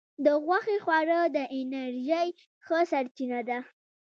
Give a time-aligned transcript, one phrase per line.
[0.25, 2.27] د غوښې خواړه د انرژی
[2.65, 3.59] ښه سرچینه ده.